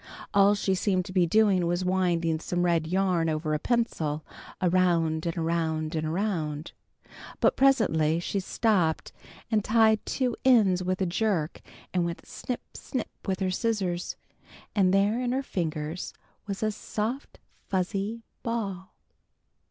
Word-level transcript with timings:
All 0.33 0.55
she 0.55 0.73
seemed 0.73 1.05
to 1.05 1.13
be 1.13 1.27
doing 1.27 1.67
was 1.67 1.85
winding 1.85 2.39
some 2.39 2.65
red 2.65 2.87
yarn 2.87 3.29
over 3.29 3.53
a 3.53 3.59
pencil, 3.59 4.25
around 4.59 5.27
and 5.27 5.37
around 5.37 5.93
and 5.93 6.07
around. 6.07 6.71
But 7.39 7.55
presently 7.55 8.19
she 8.19 8.39
stopped 8.39 9.11
and 9.51 9.63
tied 9.63 10.03
two 10.03 10.35
ends 10.43 10.81
with 10.83 11.01
a 11.01 11.05
jerk, 11.05 11.61
and 11.93 12.03
went 12.03 12.25
snip, 12.25 12.61
snip 12.75 13.09
with 13.27 13.41
her 13.41 13.51
scissors, 13.51 14.15
and 14.75 14.91
there 14.91 15.21
in 15.21 15.33
her 15.33 15.43
fingers 15.43 16.15
was 16.47 16.63
a 16.63 16.71
soft 16.71 17.37
fuzzy 17.69 18.23
ball. 18.41 18.95